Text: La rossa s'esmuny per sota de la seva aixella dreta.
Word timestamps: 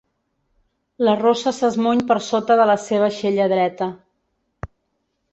La 1.07 1.11
rossa 1.17 1.51
s'esmuny 1.57 2.01
per 2.11 2.17
sota 2.27 2.57
de 2.59 2.65
la 2.69 2.77
seva 2.85 3.05
aixella 3.09 3.47
dreta. 3.53 3.91